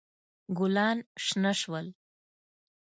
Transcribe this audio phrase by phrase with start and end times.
[0.57, 1.87] ګلان شنه شول.